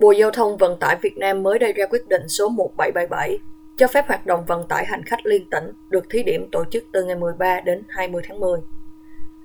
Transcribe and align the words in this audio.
Bộ 0.00 0.10
Giao 0.10 0.30
thông 0.30 0.56
Vận 0.56 0.76
tải 0.78 0.96
Việt 1.02 1.18
Nam 1.18 1.42
mới 1.42 1.58
đây 1.58 1.72
ra 1.72 1.86
quyết 1.90 2.08
định 2.08 2.28
số 2.28 2.48
1777 2.48 3.38
cho 3.76 3.86
phép 3.86 4.08
hoạt 4.08 4.26
động 4.26 4.44
vận 4.46 4.66
tải 4.68 4.86
hành 4.86 5.02
khách 5.02 5.26
liên 5.26 5.50
tỉnh 5.50 5.72
được 5.90 6.04
thí 6.10 6.22
điểm 6.22 6.48
tổ 6.52 6.64
chức 6.64 6.84
từ 6.92 7.04
ngày 7.04 7.16
13 7.16 7.60
đến 7.60 7.82
20 7.88 8.22
tháng 8.28 8.40
10. 8.40 8.60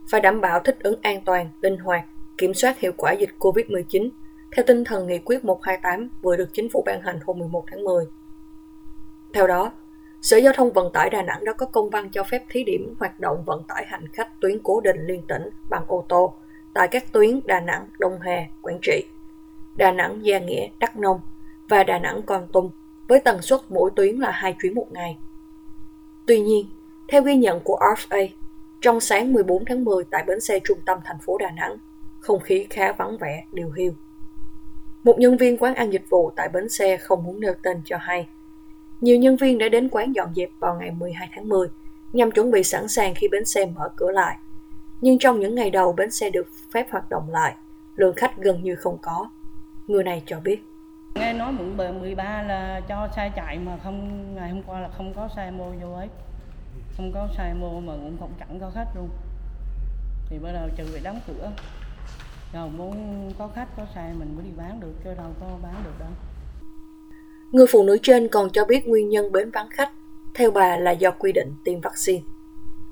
Phải 0.07 0.21
đảm 0.21 0.41
bảo 0.41 0.59
thích 0.59 0.77
ứng 0.79 0.95
an 1.01 1.21
toàn, 1.25 1.49
linh 1.61 1.77
hoạt, 1.77 2.05
kiểm 2.37 2.53
soát 2.53 2.79
hiệu 2.79 2.91
quả 2.97 3.11
dịch 3.11 3.29
COVID-19 3.39 4.09
theo 4.55 4.65
tinh 4.67 4.83
thần 4.83 5.07
nghị 5.07 5.19
quyết 5.19 5.45
128 5.45 6.09
vừa 6.21 6.35
được 6.35 6.49
chính 6.53 6.69
phủ 6.69 6.83
ban 6.85 7.01
hành 7.01 7.19
hôm 7.25 7.39
11 7.39 7.63
tháng 7.67 7.83
10. 7.83 8.05
Theo 9.33 9.47
đó, 9.47 9.71
Sở 10.21 10.37
Giao 10.37 10.53
thông 10.53 10.73
Vận 10.73 10.91
tải 10.93 11.09
Đà 11.09 11.21
Nẵng 11.21 11.45
đã 11.45 11.53
có 11.53 11.65
công 11.65 11.89
văn 11.89 12.09
cho 12.11 12.23
phép 12.23 12.43
thí 12.49 12.63
điểm 12.63 12.93
hoạt 12.99 13.19
động 13.19 13.43
vận 13.45 13.63
tải 13.67 13.85
hành 13.87 14.07
khách 14.13 14.39
tuyến 14.39 14.59
cố 14.63 14.81
định 14.81 15.07
liên 15.07 15.21
tỉnh 15.27 15.49
bằng 15.69 15.83
ô 15.87 16.05
tô 16.09 16.33
tại 16.73 16.87
các 16.87 17.11
tuyến 17.11 17.39
Đà 17.45 17.59
Nẵng, 17.59 17.87
Đông 17.99 18.19
Hà, 18.19 18.45
Quảng 18.61 18.79
Trị, 18.81 19.05
Đà 19.75 19.91
Nẵng, 19.91 20.25
Gia 20.25 20.39
Nghĩa, 20.39 20.67
Đắk 20.79 20.97
Nông 20.97 21.19
và 21.69 21.83
Đà 21.83 21.99
Nẵng, 21.99 22.21
Con 22.21 22.47
Tum 22.53 22.69
với 23.07 23.19
tần 23.19 23.41
suất 23.41 23.59
mỗi 23.69 23.91
tuyến 23.95 24.15
là 24.15 24.31
hai 24.31 24.55
chuyến 24.61 24.75
một 24.75 24.87
ngày. 24.91 25.17
Tuy 26.25 26.39
nhiên, 26.39 26.65
theo 27.07 27.21
ghi 27.21 27.35
nhận 27.35 27.59
của 27.59 27.79
RFA, 27.79 28.27
trong 28.81 28.99
sáng 28.99 29.33
14 29.33 29.65
tháng 29.65 29.85
10 29.85 30.03
tại 30.03 30.23
bến 30.27 30.39
xe 30.39 30.59
trung 30.63 30.77
tâm 30.85 30.99
thành 31.05 31.17
phố 31.25 31.37
Đà 31.37 31.51
Nẵng, 31.51 31.77
không 32.19 32.39
khí 32.39 32.67
khá 32.69 32.91
vắng 32.91 33.17
vẻ, 33.17 33.43
điều 33.51 33.71
hiu. 33.71 33.93
Một 35.03 35.19
nhân 35.19 35.37
viên 35.37 35.57
quán 35.57 35.75
ăn 35.75 35.93
dịch 35.93 36.09
vụ 36.09 36.31
tại 36.35 36.49
bến 36.49 36.69
xe 36.69 36.97
không 36.97 37.23
muốn 37.23 37.39
nêu 37.39 37.53
tên 37.63 37.81
cho 37.85 37.97
hay. 37.97 38.27
Nhiều 39.01 39.17
nhân 39.17 39.37
viên 39.37 39.57
đã 39.57 39.69
đến 39.69 39.89
quán 39.89 40.15
dọn 40.15 40.33
dẹp 40.35 40.49
vào 40.59 40.75
ngày 40.79 40.91
12 40.91 41.29
tháng 41.35 41.49
10 41.49 41.67
nhằm 42.13 42.31
chuẩn 42.31 42.51
bị 42.51 42.63
sẵn 42.63 42.87
sàng 42.87 43.13
khi 43.15 43.27
bến 43.27 43.45
xe 43.45 43.65
mở 43.65 43.89
cửa 43.95 44.11
lại. 44.11 44.37
Nhưng 45.01 45.19
trong 45.19 45.39
những 45.39 45.55
ngày 45.55 45.69
đầu 45.69 45.93
bến 45.93 46.11
xe 46.11 46.29
được 46.29 46.47
phép 46.73 46.87
hoạt 46.91 47.09
động 47.09 47.29
lại, 47.29 47.55
lượng 47.95 48.15
khách 48.15 48.37
gần 48.37 48.63
như 48.63 48.75
không 48.75 48.97
có. 49.01 49.29
Người 49.87 50.03
này 50.03 50.23
cho 50.25 50.39
biết. 50.39 50.63
Nghe 51.15 51.33
nói 51.33 51.53
quận 51.59 51.77
bờ 51.77 51.91
13 51.91 52.41
là 52.41 52.81
cho 52.87 53.07
xe 53.15 53.31
chạy 53.35 53.59
mà 53.59 53.77
không 53.83 54.35
ngày 54.35 54.49
hôm 54.49 54.63
qua 54.63 54.79
là 54.79 54.89
không 54.97 55.13
có 55.15 55.29
xe 55.35 55.51
mua 55.51 55.71
vô 55.81 55.93
ấy. 55.93 56.07
Không 56.97 57.11
có 57.13 57.27
xe 57.37 57.53
mua 57.53 57.79
mà 57.79 57.93
cũng 57.93 58.17
không 58.19 58.33
chẳng 58.39 58.59
có 58.59 58.71
khách 58.75 58.87
luôn. 58.95 59.09
Thì 60.29 60.37
bắt 60.39 60.51
đầu 60.51 60.69
trừ 60.75 60.83
bị 60.93 60.99
đóng 61.03 61.19
cửa. 61.27 61.51
Rồi 62.53 62.69
muốn 62.69 63.31
có 63.37 63.49
khách 63.55 63.67
có 63.77 63.85
xe 63.95 64.13
mình 64.19 64.35
mới 64.35 64.45
đi 64.45 64.51
bán 64.57 64.79
được 64.79 64.93
chứ 65.03 65.09
đâu 65.17 65.33
có 65.39 65.47
bán 65.63 65.75
được 65.83 65.99
đâu. 65.99 66.09
Người 67.51 67.65
phụ 67.71 67.83
nữ 67.83 67.97
trên 68.03 68.27
còn 68.27 68.49
cho 68.53 68.65
biết 68.65 68.87
nguyên 68.87 69.09
nhân 69.09 69.31
bến 69.31 69.51
vắng 69.51 69.69
khách, 69.69 69.89
theo 70.35 70.51
bà 70.51 70.77
là 70.77 70.91
do 70.91 71.11
quy 71.11 71.31
định 71.31 71.55
tiêm 71.65 71.81
vaccine. 71.81 72.23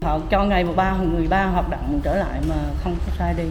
Họ 0.01 0.19
cho 0.31 0.43
ngày 0.43 0.63
13 0.63 0.97
13 1.03 1.45
hoạt 1.45 1.69
động 1.69 1.99
trở 2.03 2.15
lại 2.15 2.41
mà 2.49 2.55
không 2.83 2.95
có 3.07 3.13
xe 3.19 3.33
đi. 3.37 3.49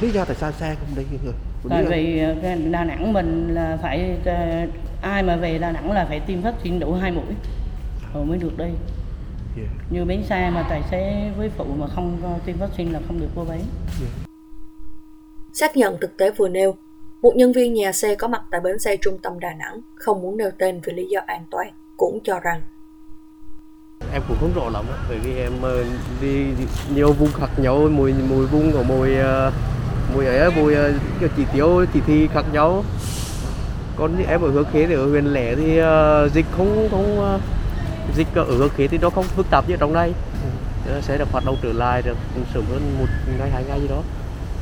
Lý 0.00 0.10
do 0.10 0.24
tại 0.24 0.36
sao 0.36 0.52
xe 0.52 0.74
không 0.80 0.88
đi 0.96 1.18
người? 1.24 1.34
Tại 1.68 1.84
vì 1.84 2.18
ờ, 2.18 2.34
Đà 2.70 2.84
Nẵng 2.84 3.12
mình 3.12 3.54
là 3.54 3.78
phải 3.82 4.16
ờ, 4.24 4.66
ai 5.02 5.22
mà 5.22 5.36
về 5.36 5.58
Đà 5.58 5.72
Nẵng 5.72 5.92
là 5.92 6.04
phải 6.04 6.20
tiêm 6.20 6.40
vaccine 6.40 6.78
đủ 6.78 6.92
hai 6.92 7.12
mũi 7.12 7.34
rồi 8.14 8.24
mới 8.24 8.38
được 8.38 8.58
đi. 8.58 8.64
Yeah. 9.56 9.70
Như 9.90 10.04
bến 10.04 10.22
xe 10.22 10.50
mà 10.50 10.66
tài 10.68 10.82
xế 10.90 11.30
với 11.36 11.50
phụ 11.56 11.64
mà 11.64 11.86
không 11.86 12.18
có 12.22 12.38
tiêm 12.46 12.56
vaccine 12.56 12.92
là 12.92 13.00
không 13.06 13.20
được 13.20 13.34
vô 13.34 13.44
bến. 13.44 13.60
Yeah. 14.00 14.12
Xác 15.52 15.76
nhận 15.76 15.96
thực 16.00 16.16
tế 16.16 16.30
vừa 16.30 16.48
nêu, 16.48 16.74
một 17.22 17.32
nhân 17.36 17.52
viên 17.52 17.74
nhà 17.74 17.92
xe 17.92 18.14
có 18.14 18.28
mặt 18.28 18.42
tại 18.50 18.60
bến 18.60 18.78
xe 18.78 18.96
trung 18.96 19.18
tâm 19.22 19.40
Đà 19.40 19.54
Nẵng 19.54 19.80
không 19.94 20.22
muốn 20.22 20.36
nêu 20.36 20.50
tên 20.58 20.80
vì 20.84 20.92
lý 20.92 21.06
do 21.06 21.20
an 21.26 21.44
toàn, 21.50 21.70
cũng 21.96 22.18
cho 22.24 22.40
rằng 22.40 22.60
em 24.12 24.22
cũng 24.28 24.36
không 24.40 24.52
rõ 24.54 24.68
lắm 24.70 24.84
bởi 25.08 25.18
vì 25.18 25.36
em 25.36 25.52
ờ, 25.62 25.84
đi 26.20 26.46
nhiều 26.94 27.12
vùng 27.12 27.32
khác 27.32 27.48
nhau 27.56 27.88
mùi 27.90 28.14
mùi 28.28 28.46
vùng 28.46 28.72
của 28.72 28.82
mùi 28.82 29.14
ờ, 29.14 29.52
mùi 30.14 30.26
ấy 30.26 30.50
mùi 30.50 30.74
ờ, 30.74 30.92
kiểu 31.20 31.28
chỉ 31.36 31.42
tiêu 31.52 31.84
chỉ 31.94 32.00
thi 32.06 32.28
khác 32.34 32.44
nhau. 32.52 32.84
Còn 33.96 34.24
em 34.28 34.40
ở 34.42 34.50
hướng 34.50 34.64
khế 34.72 34.86
thì 34.86 34.94
ở 34.94 35.06
huyện 35.06 35.24
lẻ 35.24 35.54
thì 35.54 35.80
uh, 35.80 36.32
dịch 36.32 36.46
không 36.56 36.88
không 36.90 37.34
uh, 37.34 37.40
dịch 38.16 38.26
ở 38.34 38.44
hướng 38.44 38.68
khế 38.68 38.86
thì 38.86 38.98
nó 38.98 39.10
không 39.10 39.24
phức 39.24 39.50
tạp 39.50 39.68
như 39.68 39.76
trong 39.80 39.92
đây. 39.94 40.12
Ừ. 40.86 41.00
sẽ 41.00 41.18
được 41.18 41.28
hoạt 41.32 41.44
động 41.44 41.56
trở 41.62 41.72
lại 41.72 42.02
được 42.02 42.16
sớm 42.54 42.64
hơn 42.70 42.96
một 42.98 43.06
ngày 43.38 43.50
hai 43.50 43.64
ngày 43.68 43.80
gì 43.80 43.88
đó. 43.88 44.02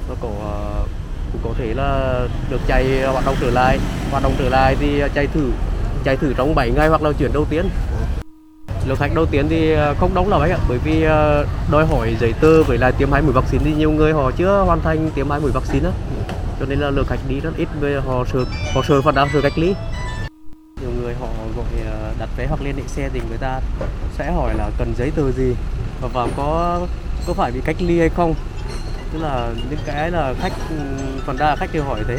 Nó 0.08 0.14
có 0.20 0.28
uh, 0.28 0.88
cũng 1.32 1.40
có 1.44 1.50
thể 1.58 1.74
là 1.74 2.20
được 2.50 2.60
chạy 2.66 3.02
hoạt 3.12 3.26
động 3.26 3.34
trở 3.40 3.50
lại. 3.50 3.78
Hoạt 4.10 4.22
động 4.22 4.34
trở 4.38 4.48
lại 4.48 4.76
thì 4.80 5.02
chạy 5.14 5.26
thử 5.26 5.50
chạy 6.04 6.16
thử 6.16 6.32
trong 6.36 6.54
7 6.54 6.70
ngày 6.70 6.88
hoặc 6.88 7.02
là 7.02 7.12
chuyển 7.12 7.32
đầu 7.32 7.44
tiên 7.50 7.68
lượng 8.86 8.96
khách 8.96 9.14
đầu 9.14 9.26
tiên 9.26 9.46
thì 9.48 9.72
ờ, 9.72 9.94
không 10.00 10.14
đông 10.14 10.28
lắm 10.28 10.40
anh 10.40 10.50
ạ 10.50 10.58
bởi 10.68 10.78
vì 10.78 11.02
ờ, 11.02 11.46
đòi 11.70 11.86
hỏi 11.86 12.16
giấy 12.20 12.32
tờ 12.40 12.62
với 12.62 12.78
lại 12.78 12.92
tiêm 12.92 13.12
hai 13.12 13.22
mũi 13.22 13.32
vaccine 13.32 13.64
thì 13.64 13.74
nhiều 13.74 13.90
người 13.90 14.12
họ 14.12 14.30
chưa 14.30 14.62
hoàn 14.66 14.80
thành 14.80 15.10
tiêm 15.14 15.30
hai 15.30 15.40
mũi 15.40 15.50
vaccine 15.50 15.88
á. 15.88 15.94
Cho 16.60 16.66
nên 16.66 16.78
là 16.78 16.90
lượng 16.90 17.06
khách 17.08 17.18
đi 17.28 17.40
rất 17.40 17.50
ít 17.56 17.68
về 17.80 18.00
họ 18.06 18.24
sợ 18.32 18.44
họ 18.74 18.82
sợ 18.88 19.00
và 19.00 19.12
đang 19.12 19.28
sợ 19.32 19.40
cách 19.40 19.58
ly. 19.58 19.74
Nhiều 20.80 20.90
người 21.02 21.14
họ 21.20 21.26
gọi 21.56 21.66
ờ, 21.86 22.12
đặt 22.18 22.28
vé 22.36 22.46
hoặc 22.46 22.60
liên 22.62 22.76
hệ 22.76 22.82
xe 22.86 23.08
thì 23.12 23.20
người 23.28 23.38
ta 23.38 23.60
sẽ 24.18 24.32
hỏi 24.32 24.54
là 24.54 24.70
cần 24.78 24.94
giấy 24.98 25.10
tờ 25.16 25.30
gì 25.30 25.54
và 26.00 26.26
có 26.36 26.80
có 27.26 27.32
phải 27.32 27.52
bị 27.52 27.60
cách 27.64 27.76
ly 27.78 27.98
hay 27.98 28.08
không. 28.08 28.34
Tức 29.12 29.18
là 29.22 29.48
những 29.70 29.78
cái 29.86 30.10
là 30.10 30.34
khách 30.40 30.52
ừ, 30.70 30.76
phần 31.26 31.36
đa 31.38 31.46
là 31.48 31.56
khách 31.56 31.72
đều 31.72 31.84
hỏi 31.84 32.00
thế. 32.08 32.18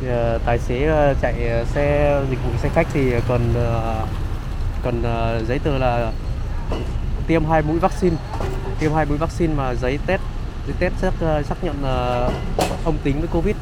Thì, 0.00 0.06
tài 0.46 0.58
xế 0.58 0.90
chạy 1.22 1.64
xe 1.66 2.20
dịch 2.30 2.38
vụ 2.44 2.50
xe 2.62 2.68
khách 2.74 2.86
thì 2.92 3.12
cần 3.28 3.54
cần 4.84 4.98
uh, 4.98 5.04
ờ, 5.04 5.42
giấy 5.48 5.58
tờ 5.58 5.78
là 5.78 6.12
tiêm 7.26 7.44
hai 7.44 7.62
mũi 7.62 7.78
vaccine 7.78 8.16
tiêm 8.80 8.92
hai 8.92 9.06
mũi 9.06 9.18
vaccine 9.18 9.54
mà 9.54 9.74
giấy 9.74 9.98
test 10.06 10.22
giấy 10.66 10.76
test 10.80 10.94
xác, 10.94 11.12
uh, 11.14 11.46
xác 11.46 11.64
nhận 11.64 11.76
uh, 11.80 12.32
âm 12.84 12.94
tính 13.04 13.20
với 13.20 13.28
covid 13.32 13.56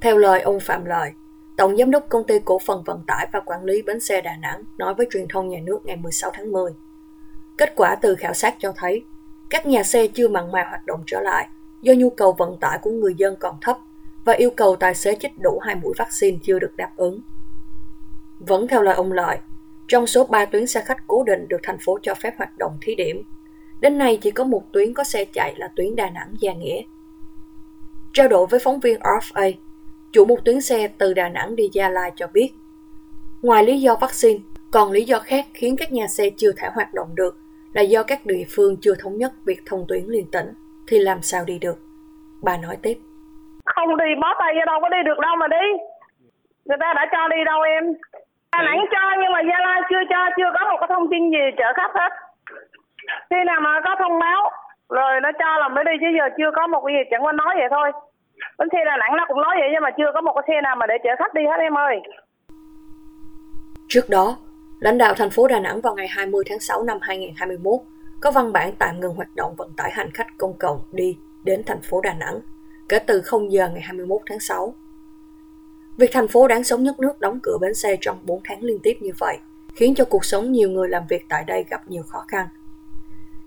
theo 0.00 0.18
lời 0.18 0.40
ông 0.40 0.60
Phạm 0.60 0.84
Lợi 0.84 1.12
Tổng 1.56 1.76
Giám 1.76 1.90
đốc 1.90 2.08
Công 2.08 2.24
ty 2.24 2.34
Cổ 2.44 2.58
phần 2.66 2.82
Vận 2.86 3.02
tải 3.06 3.28
và 3.32 3.40
Quản 3.40 3.64
lý 3.64 3.82
Bến 3.82 4.00
xe 4.00 4.20
Đà 4.20 4.36
Nẵng 4.36 4.64
nói 4.78 4.94
với 4.94 5.06
truyền 5.10 5.28
thông 5.28 5.48
nhà 5.48 5.58
nước 5.62 5.86
ngày 5.86 5.96
16 5.96 6.30
tháng 6.34 6.52
10. 6.52 6.72
Kết 7.58 7.72
quả 7.76 7.94
từ 7.94 8.14
khảo 8.14 8.34
sát 8.34 8.54
cho 8.58 8.72
thấy, 8.76 9.04
các 9.50 9.66
nhà 9.66 9.82
xe 9.82 10.06
chưa 10.06 10.28
mặn 10.28 10.52
mà 10.52 10.66
hoạt 10.70 10.86
động 10.86 11.02
trở 11.06 11.20
lại 11.20 11.48
do 11.82 11.92
nhu 11.96 12.10
cầu 12.10 12.32
vận 12.32 12.56
tải 12.60 12.78
của 12.82 12.90
người 12.90 13.14
dân 13.16 13.36
còn 13.36 13.56
thấp 13.60 13.78
và 14.24 14.32
yêu 14.32 14.50
cầu 14.56 14.76
tài 14.76 14.94
xế 14.94 15.16
chích 15.20 15.38
đủ 15.38 15.58
hai 15.58 15.74
mũi 15.74 15.94
vaccine 15.98 16.38
chưa 16.42 16.58
được 16.58 16.76
đáp 16.76 16.90
ứng. 16.96 17.20
Vẫn 18.38 18.68
theo 18.68 18.82
lời 18.82 18.94
ông 18.94 19.12
Lợi, 19.12 19.38
trong 19.88 20.06
số 20.06 20.24
3 20.24 20.44
tuyến 20.44 20.66
xe 20.66 20.80
khách 20.80 20.98
cố 21.06 21.24
định 21.24 21.48
được 21.48 21.60
thành 21.62 21.78
phố 21.84 21.98
cho 22.02 22.14
phép 22.14 22.34
hoạt 22.38 22.58
động 22.58 22.78
thí 22.80 22.94
điểm, 22.94 23.22
đến 23.80 23.98
nay 23.98 24.18
chỉ 24.22 24.30
có 24.30 24.44
một 24.44 24.62
tuyến 24.72 24.94
có 24.94 25.04
xe 25.04 25.24
chạy 25.24 25.54
là 25.56 25.68
tuyến 25.76 25.96
Đà 25.96 26.10
Nẵng 26.10 26.34
Gia 26.40 26.52
Nghĩa. 26.52 26.82
Trao 28.12 28.28
đổi 28.28 28.46
với 28.46 28.60
phóng 28.60 28.80
viên 28.80 28.98
RFA, 28.98 29.52
chủ 30.12 30.24
một 30.24 30.44
tuyến 30.44 30.60
xe 30.60 30.88
từ 30.98 31.14
Đà 31.14 31.28
Nẵng 31.28 31.56
đi 31.56 31.68
Gia 31.72 31.88
Lai 31.88 32.12
cho 32.16 32.26
biết, 32.26 32.52
ngoài 33.42 33.64
lý 33.64 33.80
do 33.80 33.96
vaccine, 34.00 34.40
còn 34.72 34.92
lý 34.92 35.04
do 35.04 35.18
khác 35.18 35.46
khiến 35.54 35.76
các 35.76 35.92
nhà 35.92 36.06
xe 36.06 36.30
chưa 36.36 36.52
thể 36.52 36.68
hoạt 36.74 36.94
động 36.94 37.14
được 37.14 37.36
là 37.72 37.82
do 37.82 38.02
các 38.02 38.26
địa 38.26 38.44
phương 38.48 38.76
chưa 38.80 38.94
thống 38.94 39.18
nhất 39.18 39.32
việc 39.44 39.62
thông 39.66 39.84
tuyến 39.88 40.04
liên 40.04 40.26
tỉnh, 40.32 40.46
thì 40.86 40.98
làm 40.98 41.22
sao 41.22 41.44
đi 41.44 41.58
được? 41.58 41.78
Bà 42.42 42.56
nói 42.56 42.76
tiếp. 42.82 42.98
Không 43.64 43.96
đi 43.96 44.04
bó 44.22 44.34
tay 44.38 44.54
ra 44.54 44.64
đâu 44.66 44.78
có 44.82 44.88
đi 44.88 44.98
được 45.04 45.18
đâu 45.22 45.36
mà 45.40 45.48
đi. 45.48 45.66
Người 46.64 46.76
ta 46.80 46.92
đã 46.96 47.06
cho 47.12 47.28
đi 47.28 47.36
đâu 47.46 47.60
em. 47.62 47.84
Đà 48.52 48.62
Nẵng 48.62 48.80
cho 48.92 49.02
nhưng 49.20 49.32
mà 49.32 49.40
Gia 49.48 49.58
Lai 49.66 49.80
chưa 49.90 50.02
cho, 50.10 50.20
chưa 50.36 50.50
có 50.54 50.70
một 50.70 50.76
cái 50.80 50.88
thông 50.92 51.10
tin 51.10 51.30
gì 51.30 51.44
chở 51.58 51.68
khách 51.76 51.94
hết. 51.94 52.12
Khi 53.30 53.36
nào 53.46 53.60
mà 53.60 53.80
có 53.84 53.96
thông 53.98 54.18
báo 54.18 54.50
rồi 54.88 55.20
nó 55.22 55.30
cho 55.38 55.58
là 55.58 55.68
mới 55.68 55.84
đi 55.84 55.92
chứ 56.00 56.06
giờ 56.18 56.24
chưa 56.38 56.50
có 56.56 56.66
một 56.66 56.82
cái 56.86 56.94
gì 56.96 57.02
chẳng 57.10 57.24
qua 57.24 57.32
nói 57.32 57.54
vậy 57.58 57.68
thôi. 57.70 57.92
Bến 58.58 58.68
xe 58.72 58.78
Đà 58.84 58.96
Nẵng 58.96 59.16
nó 59.16 59.24
cũng 59.28 59.40
nói 59.40 59.56
vậy 59.60 59.68
nhưng 59.72 59.82
mà 59.82 59.90
chưa 59.98 60.10
có 60.14 60.20
một 60.20 60.32
cái 60.34 60.44
xe 60.48 60.60
nào 60.60 60.76
mà 60.76 60.86
để 60.86 60.94
chở 61.04 61.10
khách 61.18 61.34
đi 61.34 61.42
hết 61.50 61.58
em 61.60 61.78
ơi. 61.78 62.00
Trước 63.88 64.06
đó, 64.08 64.36
lãnh 64.80 64.98
đạo 64.98 65.14
thành 65.16 65.30
phố 65.30 65.48
Đà 65.48 65.60
Nẵng 65.60 65.80
vào 65.80 65.94
ngày 65.94 66.08
20 66.08 66.44
tháng 66.48 66.60
6 66.60 66.84
năm 66.84 66.98
2021 67.00 67.80
có 68.22 68.30
văn 68.30 68.52
bản 68.52 68.72
tạm 68.78 69.00
ngừng 69.00 69.14
hoạt 69.14 69.28
động 69.36 69.54
vận 69.56 69.70
tải 69.76 69.90
hành 69.92 70.10
khách 70.14 70.26
công 70.38 70.58
cộng 70.58 70.78
đi 70.92 71.16
đến 71.44 71.62
thành 71.66 71.82
phố 71.90 72.00
Đà 72.00 72.14
Nẵng 72.14 72.40
kể 72.88 72.98
từ 73.06 73.22
0 73.24 73.52
giờ 73.52 73.68
ngày 73.68 73.82
21 73.82 74.20
tháng 74.26 74.40
6. 74.40 74.74
Việc 75.98 76.10
thành 76.12 76.28
phố 76.28 76.48
đáng 76.48 76.64
sống 76.64 76.82
nhất 76.82 77.00
nước 77.00 77.20
đóng 77.20 77.38
cửa 77.42 77.58
bến 77.60 77.74
xe 77.74 77.96
trong 78.00 78.18
4 78.22 78.40
tháng 78.44 78.62
liên 78.62 78.78
tiếp 78.82 78.96
như 79.00 79.10
vậy 79.18 79.38
khiến 79.74 79.94
cho 79.94 80.04
cuộc 80.04 80.24
sống 80.24 80.52
nhiều 80.52 80.70
người 80.70 80.88
làm 80.88 81.02
việc 81.08 81.24
tại 81.28 81.44
đây 81.44 81.64
gặp 81.70 81.88
nhiều 81.88 82.02
khó 82.02 82.24
khăn. 82.28 82.46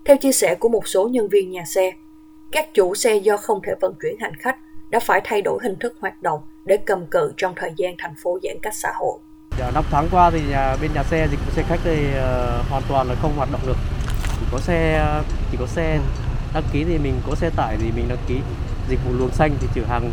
Theo 0.04 0.16
chia 0.16 0.32
sẻ 0.32 0.54
của 0.54 0.68
một 0.68 0.88
số 0.88 1.08
nhân 1.08 1.28
viên 1.28 1.50
nhà 1.50 1.64
xe, 1.64 1.92
các 2.52 2.74
chủ 2.74 2.94
xe 2.94 3.16
do 3.16 3.36
không 3.36 3.60
thể 3.66 3.72
vận 3.80 3.94
chuyển 4.02 4.16
hành 4.20 4.36
khách 4.36 4.56
đã 4.90 5.00
phải 5.00 5.20
thay 5.24 5.42
đổi 5.42 5.58
hình 5.62 5.76
thức 5.80 5.96
hoạt 6.00 6.22
động 6.22 6.40
để 6.64 6.76
cầm 6.76 7.06
cự 7.06 7.32
trong 7.36 7.54
thời 7.56 7.72
gian 7.76 7.94
thành 7.98 8.14
phố 8.22 8.38
giãn 8.42 8.56
cách 8.62 8.74
xã 8.74 8.92
hội. 8.94 9.18
Năm 9.74 9.84
tháng 9.90 10.08
qua 10.10 10.30
thì 10.30 10.40
nhà, 10.50 10.76
bên 10.82 10.90
nhà 10.94 11.02
xe 11.02 11.28
dịch 11.30 11.40
vụ 11.46 11.52
xe 11.52 11.62
khách 11.68 11.80
thì 11.84 12.06
uh, 12.06 12.70
hoàn 12.70 12.82
toàn 12.88 13.08
là 13.08 13.14
không 13.14 13.32
hoạt 13.36 13.48
động 13.52 13.60
được. 13.66 13.76
Chỉ 14.40 14.46
có 14.52 14.58
xe 14.58 15.04
chỉ 15.50 15.56
có 15.60 15.66
xe 15.66 15.98
đăng 16.54 16.64
ký 16.72 16.84
thì 16.84 16.98
mình 16.98 17.14
có 17.26 17.34
xe 17.34 17.50
tải 17.56 17.76
thì 17.80 17.90
mình 17.96 18.08
đăng 18.08 18.18
ký 18.28 18.40
dịch 18.88 18.98
vụ 19.06 19.12
luồng 19.18 19.30
xanh 19.30 19.50
thì 19.60 19.68
chở 19.74 19.82
hàng 19.88 20.10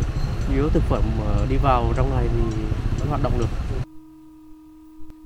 yếu 0.54 0.68
thực 0.68 0.82
phẩm 0.82 1.02
uh, 1.20 1.50
đi 1.50 1.56
vào 1.62 1.92
trong 1.96 2.10
này 2.10 2.24
thì 2.32 2.62
vẫn 2.98 3.08
hoạt 3.08 3.22
động 3.22 3.32
được. 3.38 3.48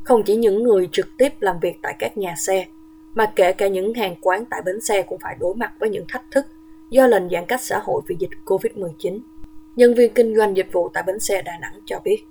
Không 0.04 0.22
chỉ 0.22 0.36
những 0.36 0.62
người 0.62 0.88
trực 0.92 1.08
tiếp 1.18 1.28
làm 1.40 1.58
việc 1.60 1.78
tại 1.82 1.96
các 1.98 2.18
nhà 2.18 2.34
xe, 2.36 2.66
mà 3.14 3.26
kể 3.36 3.52
cả 3.52 3.68
những 3.68 3.94
hàng 3.94 4.14
quán 4.20 4.44
tại 4.50 4.62
bến 4.64 4.80
xe 4.80 5.02
cũng 5.02 5.18
phải 5.22 5.36
đối 5.40 5.54
mặt 5.54 5.72
với 5.80 5.90
những 5.90 6.04
thách 6.08 6.30
thức 6.30 6.46
do 6.90 7.06
lệnh 7.06 7.30
giãn 7.30 7.46
cách 7.46 7.60
xã 7.62 7.78
hội 7.84 8.02
vì 8.06 8.16
dịch 8.18 8.30
Covid-19. 8.44 9.18
nhân 9.76 9.94
viên 9.94 10.14
kinh 10.14 10.36
doanh 10.36 10.56
dịch 10.56 10.68
vụ 10.72 10.90
tại 10.94 11.02
bến 11.06 11.20
xe 11.20 11.42
Đà 11.42 11.52
Nẵng 11.60 11.80
cho 11.84 12.00
biết. 12.04 12.24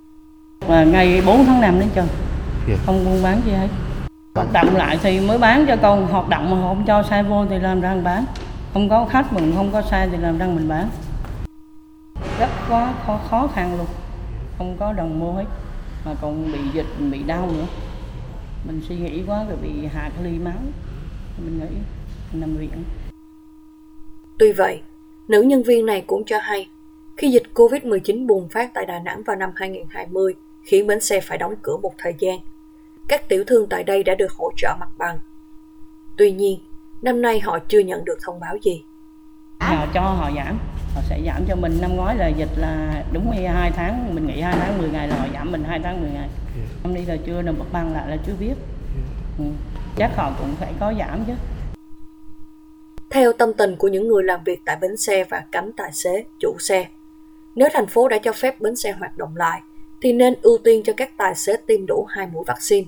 Và 0.68 0.84
ngày 0.84 1.22
4 1.26 1.46
tháng 1.46 1.62
5 1.62 1.80
đến 1.80 1.90
trơn, 1.96 2.06
Dạ. 2.70 2.76
không 2.86 3.06
buôn 3.06 3.24
bán 3.24 3.42
gì 3.46 3.52
hết. 3.52 3.68
Hoạt 4.36 4.54
động 4.54 4.76
lại 4.76 5.00
thì 5.04 5.20
mới 5.20 5.38
bán 5.38 5.66
cho 5.68 5.76
con, 5.82 6.08
hoạt 6.08 6.30
động 6.30 6.52
mà 6.52 6.68
không 6.68 6.84
cho 6.88 7.04
xe 7.04 7.24
vô 7.24 7.46
thì 7.50 7.60
làm 7.60 7.82
ra 7.82 7.96
bán. 8.04 8.26
Không 8.74 8.90
có 8.90 9.06
khách 9.06 9.34
mình 9.34 9.54
không 9.56 9.70
có 9.72 9.82
xe 9.82 10.08
thì 10.12 10.18
làm 10.18 10.38
ra 10.38 10.46
mình 10.46 10.68
bán. 10.70 10.90
Rất 12.44 12.50
quá 12.70 12.94
khó, 13.06 13.20
khó 13.30 13.48
khăn 13.48 13.78
luôn, 13.78 13.88
không 14.58 14.78
có 14.80 14.94
đồng 14.94 15.20
mua 15.20 15.34
hết. 15.34 15.46
Mà 16.06 16.16
còn 16.22 16.52
bị 16.52 16.60
dịch, 16.74 16.86
bị 17.12 17.24
đau 17.24 17.48
nữa. 17.48 17.66
Mình 18.68 18.82
suy 18.88 18.96
nghĩ 18.96 19.24
quá 19.28 19.46
rồi 19.50 19.58
bị 19.62 19.86
hạ 19.86 20.12
ly 20.24 20.40
máu. 20.40 20.62
Mình 21.38 21.60
nghĩ 21.60 21.76
nằm 22.34 22.56
viện. 22.58 22.84
Tuy 24.38 24.52
vậy, 24.52 24.82
nữ 25.28 25.42
nhân 25.42 25.64
viên 25.64 25.86
này 25.86 26.04
cũng 26.08 26.24
cho 26.26 26.40
hay, 26.40 26.70
khi 27.18 27.32
dịch 27.32 27.44
Covid-19 27.54 28.28
bùng 28.28 28.50
phát 28.50 28.74
tại 28.74 28.86
Đà 28.86 29.00
Nẵng 29.00 29.24
vào 29.24 29.36
năm 29.36 29.52
2020, 29.56 30.34
khiến 30.64 30.88
bến 30.88 31.00
xe 31.00 31.22
phải 31.22 31.38
đóng 31.38 31.56
cửa 31.62 31.78
một 31.78 31.94
thời 31.98 32.16
gian. 32.20 32.40
Các 33.08 33.30
tiểu 33.30 33.44
thương 33.48 33.68
tại 33.70 33.84
đây 33.84 34.04
đã 34.04 34.16
được 34.16 34.32
hỗ 34.32 34.52
trợ 34.58 34.76
mặt 34.80 34.90
bằng. 34.98 35.20
Tuy 36.18 36.32
nhiên, 36.32 36.60
năm 37.02 37.22
nay 37.22 37.40
họ 37.40 37.60
chưa 37.60 37.80
nhận 37.80 38.06
được 38.06 38.18
thông 38.22 38.40
báo 38.40 38.58
gì. 38.62 38.84
Họ 39.64 39.86
cho 39.94 40.02
họ 40.02 40.32
giảm, 40.36 40.60
họ 40.96 41.02
sẽ 41.10 41.20
giảm 41.26 41.46
cho 41.48 41.56
mình. 41.56 41.78
Năm 41.82 41.96
ngoái 41.96 42.16
là 42.16 42.28
dịch 42.28 42.58
là 42.58 43.04
đúng 43.12 43.32
2 43.32 43.72
tháng, 43.72 44.16
mình 44.16 44.28
nghỉ 44.28 44.42
2 44.42 44.56
tháng 44.60 44.78
10 44.78 44.90
ngày 44.90 45.08
là 45.08 45.16
họ 45.16 45.26
giảm 45.34 45.52
mình 45.52 45.64
2 45.64 45.80
tháng 45.84 46.02
10 46.02 46.10
ngày. 46.12 46.30
Năm 46.84 46.94
nay 46.94 47.06
là 47.08 47.18
chưa 47.26 47.42
nộp 47.42 47.60
mặt 47.60 47.66
bằng 47.72 47.94
lại 47.94 48.10
là 48.10 48.18
chưa 48.26 48.34
biết. 48.40 48.54
Ừ. 49.38 49.46
Chắc 49.96 50.16
họ 50.16 50.32
cũng 50.40 50.56
phải 50.60 50.74
có 50.80 50.94
giảm 51.00 51.24
chứ. 51.28 51.34
Theo 53.10 53.34
tâm 53.34 53.54
tình 53.54 53.76
của 53.76 53.88
những 53.88 54.08
người 54.08 54.24
làm 54.24 54.40
việc 54.46 54.60
tại 54.66 54.78
bến 54.82 54.98
xe 54.98 55.24
và 55.24 55.44
cánh 55.52 55.72
tài 55.78 55.92
xế, 55.92 56.26
chủ 56.40 56.56
xe, 56.60 56.88
nếu 57.56 57.70
thành 57.74 57.88
phố 57.88 58.08
đã 58.08 58.18
cho 58.18 58.32
phép 58.32 58.62
bến 58.62 58.76
xe 58.76 58.92
hoạt 58.92 59.18
động 59.18 59.36
lại, 59.36 59.62
thì 60.02 60.14
nên 60.14 60.34
ưu 60.42 60.58
tiên 60.64 60.82
cho 60.86 60.94
các 60.98 61.18
tài 61.18 61.36
xế 61.36 61.56
tiêm 61.68 61.86
đủ 61.86 62.06
hai 62.10 62.28
mũi 62.28 62.44
vaccine, 62.48 62.88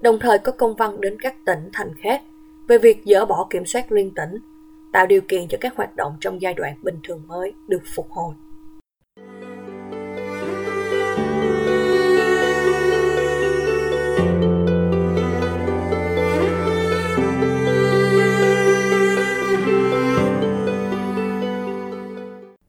đồng 0.00 0.18
thời 0.18 0.38
có 0.38 0.52
công 0.52 0.74
văn 0.74 1.00
đến 1.00 1.16
các 1.20 1.44
tỉnh, 1.44 1.68
thành 1.72 1.94
khác 1.94 2.22
về 2.68 2.78
việc 2.78 3.02
dỡ 3.04 3.24
bỏ 3.24 3.46
kiểm 3.50 3.66
soát 3.66 3.92
liên 3.92 4.10
tỉnh, 4.10 4.38
tạo 4.94 5.06
điều 5.06 5.20
kiện 5.20 5.48
cho 5.48 5.58
các 5.60 5.76
hoạt 5.76 5.96
động 5.96 6.16
trong 6.20 6.42
giai 6.42 6.54
đoạn 6.54 6.74
bình 6.82 6.98
thường 7.02 7.22
mới 7.26 7.52
được 7.68 7.82
phục 7.94 8.10
hồi. 8.10 8.34